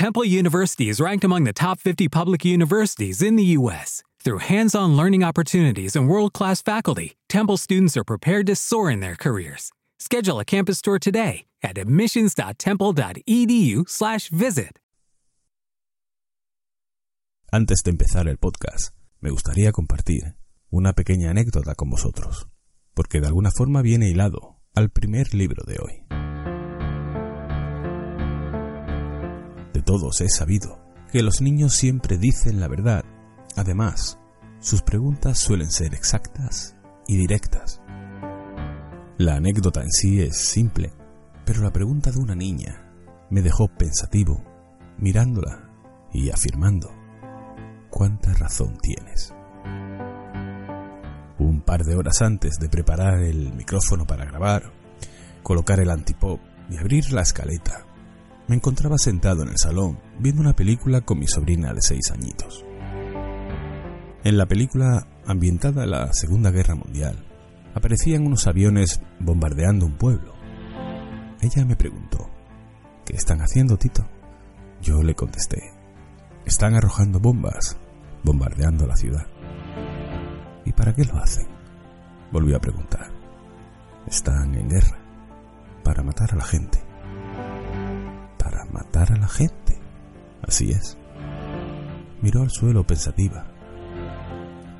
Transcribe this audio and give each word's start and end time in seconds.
Temple 0.00 0.24
University 0.24 0.88
is 0.88 0.96
ranked 0.98 1.24
among 1.24 1.44
the 1.44 1.52
top 1.52 1.78
50 1.78 2.08
public 2.08 2.42
universities 2.42 3.20
in 3.20 3.36
the 3.36 3.44
U.S. 3.58 4.02
Through 4.24 4.38
hands 4.38 4.74
on 4.74 4.96
learning 4.96 5.22
opportunities 5.22 5.94
and 5.94 6.08
world 6.08 6.32
class 6.32 6.62
faculty, 6.62 7.18
Temple 7.28 7.58
students 7.58 7.98
are 7.98 8.04
prepared 8.04 8.46
to 8.46 8.56
soar 8.56 8.90
in 8.90 9.00
their 9.00 9.14
careers. 9.14 9.72
Schedule 9.98 10.40
a 10.40 10.44
campus 10.46 10.80
tour 10.80 10.98
today 10.98 11.44
at 11.62 11.76
admissions.temple.edu/slash 11.76 14.30
visit. 14.30 14.78
Antes 17.52 17.82
de 17.84 17.90
empezar 17.90 18.26
el 18.26 18.38
podcast, 18.38 18.94
me 19.20 19.28
gustaría 19.28 19.70
compartir 19.70 20.34
una 20.70 20.94
pequeña 20.94 21.28
anécdota 21.28 21.74
con 21.74 21.90
vosotros, 21.90 22.48
porque 22.94 23.20
de 23.20 23.26
alguna 23.26 23.50
forma 23.50 23.82
viene 23.82 24.08
hilado 24.08 24.62
al 24.74 24.88
primer 24.88 25.34
libro 25.34 25.62
de 25.66 25.76
hoy. 25.78 25.99
Todos 29.82 30.20
es 30.20 30.36
sabido 30.36 30.78
que 31.12 31.22
los 31.22 31.40
niños 31.40 31.74
siempre 31.74 32.18
dicen 32.18 32.60
la 32.60 32.68
verdad. 32.68 33.04
Además, 33.56 34.18
sus 34.60 34.82
preguntas 34.82 35.38
suelen 35.38 35.70
ser 35.70 35.94
exactas 35.94 36.76
y 37.06 37.16
directas. 37.16 37.80
La 39.18 39.36
anécdota 39.36 39.82
en 39.82 39.90
sí 39.90 40.20
es 40.20 40.36
simple, 40.36 40.92
pero 41.44 41.62
la 41.62 41.72
pregunta 41.72 42.10
de 42.10 42.18
una 42.18 42.34
niña 42.34 42.90
me 43.30 43.42
dejó 43.42 43.68
pensativo, 43.68 44.42
mirándola 44.98 45.68
y 46.12 46.30
afirmando, 46.30 46.90
¿cuánta 47.90 48.32
razón 48.34 48.78
tienes? 48.80 49.34
Un 51.38 51.62
par 51.64 51.84
de 51.84 51.96
horas 51.96 52.22
antes 52.22 52.58
de 52.58 52.68
preparar 52.68 53.22
el 53.22 53.52
micrófono 53.52 54.06
para 54.06 54.24
grabar, 54.24 54.72
colocar 55.42 55.80
el 55.80 55.90
antipop 55.90 56.40
y 56.70 56.76
abrir 56.76 57.12
la 57.12 57.22
escaleta, 57.22 57.86
me 58.50 58.56
encontraba 58.56 58.98
sentado 58.98 59.44
en 59.44 59.50
el 59.50 59.58
salón 59.58 60.00
viendo 60.18 60.42
una 60.42 60.56
película 60.56 61.02
con 61.02 61.20
mi 61.20 61.28
sobrina 61.28 61.72
de 61.72 61.80
seis 61.80 62.10
añitos. 62.10 62.64
En 64.24 64.36
la 64.36 64.46
película, 64.46 65.06
ambientada 65.24 65.84
en 65.84 65.90
la 65.92 66.12
Segunda 66.12 66.50
Guerra 66.50 66.74
Mundial, 66.74 67.24
aparecían 67.76 68.26
unos 68.26 68.48
aviones 68.48 69.00
bombardeando 69.20 69.86
un 69.86 69.96
pueblo. 69.96 70.34
Ella 71.40 71.64
me 71.64 71.76
preguntó, 71.76 72.28
¿qué 73.06 73.14
están 73.14 73.40
haciendo, 73.40 73.76
Tito? 73.76 74.04
Yo 74.82 75.00
le 75.04 75.14
contesté, 75.14 75.70
están 76.44 76.74
arrojando 76.74 77.20
bombas, 77.20 77.78
bombardeando 78.24 78.84
la 78.84 78.96
ciudad. 78.96 79.28
¿Y 80.64 80.72
para 80.72 80.92
qué 80.92 81.04
lo 81.04 81.18
hacen? 81.18 81.46
Volvió 82.32 82.56
a 82.56 82.60
preguntar. 82.60 83.12
Están 84.08 84.56
en 84.56 84.68
guerra, 84.68 84.98
para 85.84 86.02
matar 86.02 86.32
a 86.32 86.36
la 86.38 86.44
gente 86.44 86.89
matar 88.70 89.12
a 89.12 89.16
la 89.16 89.28
gente. 89.28 89.78
Así 90.42 90.70
es. 90.70 90.96
Miró 92.22 92.42
al 92.42 92.50
suelo 92.50 92.86
pensativa. 92.86 93.46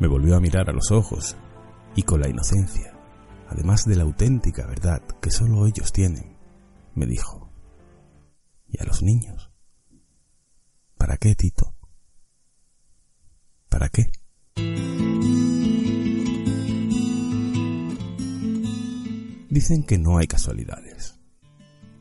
Me 0.00 0.06
volvió 0.06 0.36
a 0.36 0.40
mirar 0.40 0.70
a 0.70 0.72
los 0.72 0.90
ojos 0.90 1.36
y 1.96 2.02
con 2.02 2.20
la 2.20 2.28
inocencia, 2.28 2.96
además 3.48 3.84
de 3.84 3.96
la 3.96 4.04
auténtica 4.04 4.66
verdad 4.66 5.02
que 5.20 5.30
solo 5.30 5.66
ellos 5.66 5.92
tienen, 5.92 6.36
me 6.94 7.06
dijo, 7.06 7.50
¿y 8.68 8.80
a 8.80 8.84
los 8.84 9.02
niños? 9.02 9.50
¿Para 10.96 11.16
qué, 11.16 11.34
Tito? 11.34 11.74
¿Para 13.68 13.88
qué? 13.88 14.06
Dicen 19.50 19.82
que 19.84 19.98
no 19.98 20.18
hay 20.18 20.26
casualidades. 20.26 21.18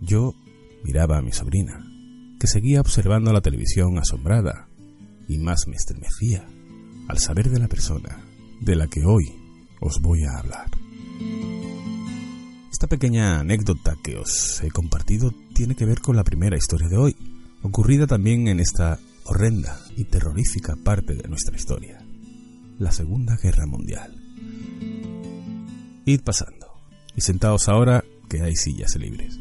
Yo 0.01 0.33
Miraba 0.87 1.17
a 1.17 1.21
mi 1.21 1.33
sobrina, 1.33 1.85
que 2.39 2.47
seguía 2.47 2.79
observando 2.79 3.33
la 3.33 3.41
televisión 3.41 3.97
asombrada, 3.99 4.69
y 5.27 5.37
más 5.37 5.67
me 5.67 5.75
estremecía 5.75 6.47
al 7.09 7.17
saber 7.17 7.49
de 7.49 7.59
la 7.59 7.67
persona 7.67 8.23
de 8.61 8.75
la 8.77 8.87
que 8.87 9.03
hoy 9.03 9.25
os 9.81 9.99
voy 9.99 10.23
a 10.23 10.39
hablar. 10.39 10.71
Esta 12.71 12.87
pequeña 12.87 13.41
anécdota 13.41 13.97
que 14.01 14.15
os 14.15 14.63
he 14.63 14.71
compartido 14.71 15.33
tiene 15.53 15.75
que 15.75 15.85
ver 15.85 15.99
con 15.99 16.15
la 16.15 16.23
primera 16.23 16.55
historia 16.55 16.87
de 16.87 16.95
hoy, 16.95 17.17
ocurrida 17.63 18.07
también 18.07 18.47
en 18.47 18.61
esta 18.61 18.97
horrenda 19.25 19.81
y 19.97 20.05
terrorífica 20.05 20.77
parte 20.77 21.15
de 21.15 21.27
nuestra 21.27 21.57
historia, 21.57 22.01
la 22.79 22.93
Segunda 22.93 23.35
Guerra 23.35 23.65
Mundial. 23.65 24.15
Id 26.05 26.21
pasando 26.21 26.67
y 27.13 27.19
sentaos 27.19 27.67
ahora 27.67 28.05
que 28.29 28.41
hay 28.41 28.55
sillas 28.55 28.95
libres. 28.95 29.37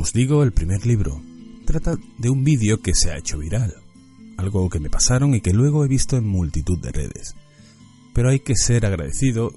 Como 0.00 0.06
os 0.06 0.14
digo, 0.14 0.42
el 0.42 0.52
primer 0.52 0.86
libro 0.86 1.20
trata 1.66 1.94
de 2.16 2.30
un 2.30 2.42
vídeo 2.42 2.80
que 2.80 2.94
se 2.94 3.10
ha 3.10 3.18
hecho 3.18 3.36
viral, 3.36 3.74
algo 4.38 4.70
que 4.70 4.80
me 4.80 4.88
pasaron 4.88 5.34
y 5.34 5.42
que 5.42 5.52
luego 5.52 5.84
he 5.84 5.88
visto 5.88 6.16
en 6.16 6.26
multitud 6.26 6.80
de 6.80 6.90
redes. 6.90 7.34
Pero 8.14 8.30
hay 8.30 8.40
que 8.40 8.56
ser 8.56 8.86
agradecido, 8.86 9.52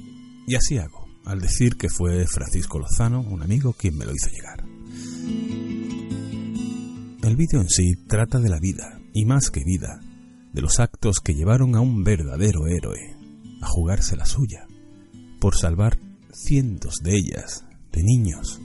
y 0.45 0.55
así 0.55 0.77
hago, 0.79 1.07
al 1.23 1.39
decir 1.39 1.77
que 1.77 1.87
fue 1.87 2.27
Francisco 2.27 2.77
Lozano, 2.77 3.21
un 3.21 3.41
amigo, 3.41 3.71
quien 3.71 3.97
me 3.97 4.03
lo 4.03 4.11
hizo 4.13 4.27
llegar. 4.31 4.65
El 7.23 7.37
vídeo 7.37 7.61
en 7.61 7.69
sí 7.69 7.93
trata 8.05 8.41
de 8.41 8.49
la 8.49 8.59
vida, 8.59 8.99
y 9.13 9.23
más 9.23 9.49
que 9.49 9.63
vida, 9.63 10.01
de 10.51 10.61
los 10.61 10.81
actos 10.81 11.21
que 11.23 11.35
llevaron 11.35 11.73
a 11.77 11.79
un 11.79 12.03
verdadero 12.03 12.67
héroe 12.67 13.15
a 13.61 13.67
jugarse 13.67 14.17
la 14.17 14.25
suya, 14.25 14.67
por 15.39 15.55
salvar 15.55 15.97
cientos 16.33 16.95
de 17.01 17.15
ellas, 17.15 17.63
de 17.93 18.03
niños, 18.03 18.59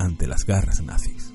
ante 0.00 0.26
las 0.26 0.44
garras 0.46 0.82
nazis. 0.82 1.32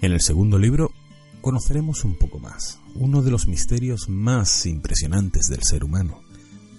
En 0.00 0.12
el 0.12 0.20
segundo 0.20 0.58
libro 0.58 0.92
conoceremos 1.40 2.04
un 2.04 2.16
poco 2.16 2.38
más, 2.38 2.80
uno 2.94 3.22
de 3.22 3.30
los 3.30 3.46
misterios 3.46 4.08
más 4.08 4.66
impresionantes 4.66 5.48
del 5.48 5.62
ser 5.62 5.84
humano, 5.84 6.20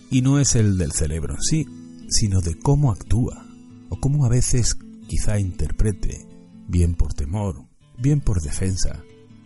y 0.10 0.22
no 0.22 0.40
es 0.40 0.56
el 0.56 0.78
del 0.78 0.92
cerebro 0.92 1.36
en 1.36 1.42
sí, 1.42 1.66
sino 2.10 2.42
de 2.42 2.58
cómo 2.58 2.92
actúa, 2.92 3.46
o 3.90 4.00
cómo 4.00 4.26
a 4.26 4.30
veces 4.30 4.76
quizá 5.08 5.40
interprete, 5.40 6.28
bien 6.68 6.96
por 6.96 7.14
temor, 7.14 7.66
bien 7.98 8.22
por 8.22 8.42
defensa, 8.42 9.04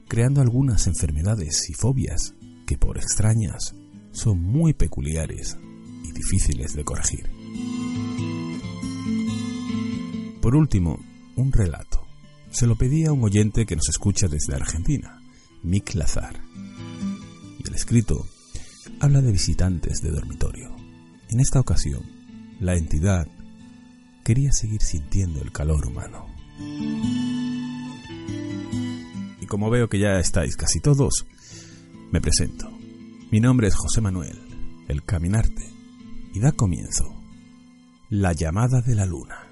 creando 0.08 0.42
algunas 0.42 0.88
enfermedades 0.88 1.70
y 1.70 1.74
fobias 1.74 2.34
que 2.66 2.78
por 2.78 2.98
extrañas 2.98 3.76
son 4.12 4.42
muy 4.42 4.74
peculiares 4.74 5.58
y 6.04 6.12
difíciles 6.12 6.74
de 6.74 6.84
corregir. 6.84 7.30
Por 10.44 10.58
último, 10.58 11.00
un 11.38 11.54
relato. 11.54 12.06
Se 12.52 12.68
lo 12.68 12.76
pedí 12.76 13.06
a 13.06 13.14
un 13.14 13.24
oyente 13.24 13.66
que 13.66 13.78
nos 13.78 13.88
escucha 13.88 14.28
desde 14.28 14.54
Argentina, 14.54 15.22
Mick 15.64 15.96
Lazar. 15.96 16.36
Y 17.60 17.66
el 17.66 17.74
escrito 17.74 18.28
habla 19.00 19.22
de 19.22 19.32
visitantes 19.32 20.02
de 20.02 20.12
dormitorio. 20.12 20.76
En 21.30 21.40
esta 21.40 21.62
ocasión, 21.62 22.04
la 22.60 22.76
entidad 22.76 23.26
quería 24.26 24.52
seguir 24.52 24.82
sintiendo 24.82 25.42
el 25.42 25.54
calor 25.54 25.88
humano. 25.88 26.26
Y 29.40 29.46
como 29.46 29.70
veo 29.70 29.88
que 29.88 30.00
ya 30.00 30.20
estáis 30.20 30.58
casi 30.58 30.82
todos, 30.82 31.26
me 32.12 32.20
presento. 32.20 32.70
Mi 33.32 33.40
nombre 33.40 33.70
es 33.70 33.76
José 33.76 34.02
Manuel, 34.02 34.38
el 34.90 35.06
Caminarte, 35.06 35.70
y 36.34 36.42
da 36.42 36.52
comienzo 36.52 37.16
La 38.10 38.34
llamada 38.34 38.82
de 38.82 38.96
la 38.96 39.06
luna. 39.06 39.43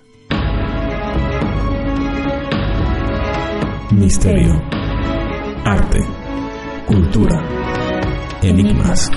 Misterio. 3.91 4.53
Arte. 5.65 5.99
Cultura. 6.87 7.43
Enigmas. 8.41 9.11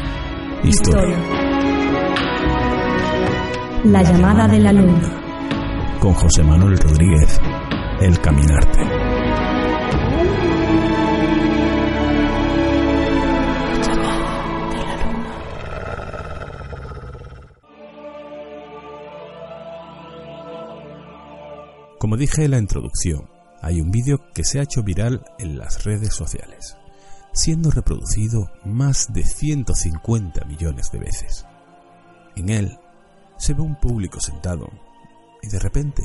Historia. 0.65 1.17
La 3.85 4.03
llamada 4.03 4.49
de 4.49 4.59
la 4.59 4.73
luna. 4.73 5.23
Con 6.01 6.13
José 6.15 6.43
Manuel 6.43 6.77
Rodríguez. 6.79 7.41
El 8.01 8.21
Caminarte. 8.21 8.81
Como 21.99 22.17
dije 22.17 22.45
en 22.45 22.51
la 22.51 22.59
introducción, 22.59 23.34
hay 23.65 23.81
un 23.81 23.91
vídeo 23.91 24.21
que 24.35 24.45
se 24.45 24.61
ha 24.61 24.63
hecho 24.63 24.83
viral 24.83 25.25
en 25.39 25.57
las 25.57 25.85
redes 25.85 26.13
sociales, 26.13 26.77
siendo 27.33 27.71
reproducido 27.71 28.51
más 28.63 29.11
de 29.11 29.25
150 29.25 30.45
millones 30.45 30.93
de 30.93 30.99
veces. 30.99 31.47
En 32.37 32.51
él 32.51 32.79
se 33.39 33.55
ve 33.55 33.63
un 33.63 33.77
público 33.77 34.21
sentado 34.21 34.69
y 35.43 35.49
de 35.49 35.59
repente, 35.59 36.03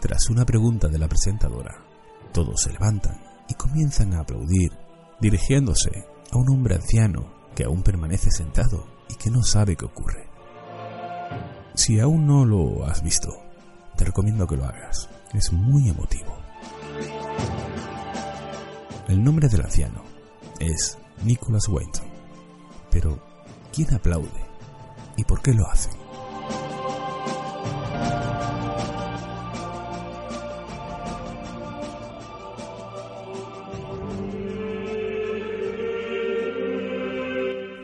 tras 0.00 0.30
una 0.30 0.46
pregunta 0.46 0.86
de 0.86 0.98
la 0.98 1.08
presentadora, 1.08 1.84
todos 2.32 2.62
se 2.62 2.72
levantan 2.72 3.20
y 3.48 3.54
comienzan 3.54 4.14
a 4.14 4.20
aplaudir, 4.20 4.70
dirigiéndose 5.20 6.06
a 6.30 6.36
un 6.36 6.48
hombre 6.48 6.76
anciano 6.76 7.34
que 7.56 7.64
aún 7.64 7.82
permanece 7.82 8.30
sentado 8.30 8.86
y 9.08 9.16
que 9.16 9.32
no 9.32 9.42
sabe 9.42 9.74
qué 9.74 9.84
ocurre. 9.84 10.28
Si 11.74 11.98
aún 11.98 12.24
no 12.24 12.44
lo 12.44 12.86
has 12.86 13.02
visto, 13.02 13.30
te 13.96 14.04
recomiendo 14.04 14.46
que 14.46 14.56
lo 14.56 14.64
hagas. 14.64 15.08
Es 15.32 15.52
muy 15.52 15.88
emotivo. 15.88 16.43
El 19.14 19.22
nombre 19.22 19.46
del 19.46 19.60
anciano 19.60 20.02
es 20.58 20.98
Nicholas 21.22 21.68
Winton. 21.68 22.04
Pero, 22.90 23.16
¿quién 23.72 23.94
aplaude? 23.94 24.28
¿Y 25.16 25.22
por 25.22 25.40
qué 25.40 25.54
lo 25.54 25.68
hacen? 25.68 25.92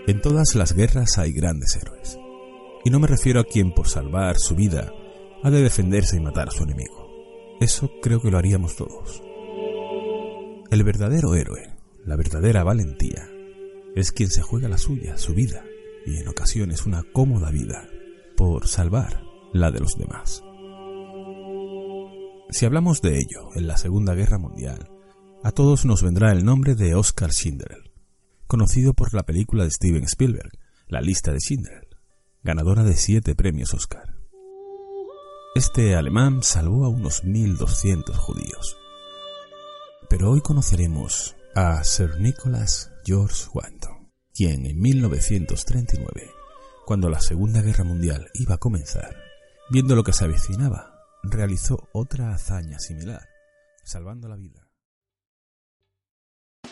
En 0.08 0.20
todas 0.20 0.56
las 0.56 0.72
guerras 0.72 1.16
hay 1.16 1.30
grandes 1.30 1.76
héroes. 1.76 2.18
Y 2.84 2.90
no 2.90 2.98
me 2.98 3.06
refiero 3.06 3.38
a 3.38 3.44
quien 3.44 3.72
por 3.72 3.86
salvar 3.86 4.36
su 4.36 4.56
vida 4.56 4.92
ha 5.44 5.50
de 5.50 5.62
defenderse 5.62 6.16
y 6.16 6.20
matar 6.20 6.48
a 6.48 6.50
su 6.50 6.64
enemigo. 6.64 7.08
Eso 7.60 7.88
creo 8.02 8.20
que 8.20 8.32
lo 8.32 8.38
haríamos 8.38 8.74
todos. 8.74 9.29
El 10.70 10.84
verdadero 10.84 11.34
héroe, 11.34 11.68
la 12.04 12.14
verdadera 12.14 12.62
valentía, 12.62 13.28
es 13.96 14.12
quien 14.12 14.30
se 14.30 14.40
juega 14.40 14.68
la 14.68 14.78
suya, 14.78 15.18
su 15.18 15.34
vida, 15.34 15.64
y 16.06 16.18
en 16.18 16.28
ocasiones 16.28 16.86
una 16.86 17.02
cómoda 17.12 17.50
vida, 17.50 17.88
por 18.36 18.68
salvar 18.68 19.20
la 19.52 19.72
de 19.72 19.80
los 19.80 19.96
demás. 19.98 20.44
Si 22.50 22.66
hablamos 22.66 23.02
de 23.02 23.18
ello 23.18 23.48
en 23.56 23.66
la 23.66 23.76
Segunda 23.78 24.14
Guerra 24.14 24.38
Mundial, 24.38 24.88
a 25.42 25.50
todos 25.50 25.84
nos 25.84 26.04
vendrá 26.04 26.30
el 26.30 26.44
nombre 26.44 26.76
de 26.76 26.94
Oscar 26.94 27.32
Schindler, 27.32 27.90
conocido 28.46 28.94
por 28.94 29.12
la 29.12 29.24
película 29.24 29.64
de 29.64 29.72
Steven 29.72 30.04
Spielberg, 30.04 30.52
La 30.86 31.00
lista 31.00 31.32
de 31.32 31.40
Schindler, 31.40 31.88
ganadora 32.44 32.84
de 32.84 32.94
siete 32.94 33.34
premios 33.34 33.74
Oscar. 33.74 34.14
Este 35.56 35.96
alemán 35.96 36.44
salvó 36.44 36.84
a 36.84 36.88
unos 36.90 37.24
1.200 37.24 38.14
judíos. 38.14 38.79
Pero 40.10 40.32
hoy 40.32 40.40
conoceremos 40.40 41.36
a 41.54 41.84
Sir 41.84 42.18
Nicholas 42.18 42.90
George 43.04 43.44
Winton, 43.54 44.10
quien 44.34 44.66
en 44.66 44.80
1939, 44.80 46.28
cuando 46.84 47.08
la 47.08 47.20
Segunda 47.20 47.62
Guerra 47.62 47.84
Mundial 47.84 48.28
iba 48.34 48.56
a 48.56 48.58
comenzar, 48.58 49.14
viendo 49.70 49.94
lo 49.94 50.02
que 50.02 50.12
se 50.12 50.24
avecinaba, 50.24 51.00
realizó 51.22 51.88
otra 51.92 52.34
hazaña 52.34 52.80
similar, 52.80 53.22
salvando 53.84 54.26
la 54.26 54.34
vida. 54.34 54.68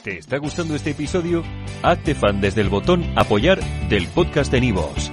¿Te 0.02 0.18
está 0.18 0.38
gustando 0.38 0.74
este 0.74 0.90
episodio? 0.90 1.44
Hazte 1.84 2.16
fan 2.16 2.40
desde 2.40 2.62
el 2.62 2.68
botón 2.68 3.04
apoyar 3.16 3.60
del 3.88 4.08
podcast 4.08 4.50
de 4.50 4.62
Nivos. 4.62 5.12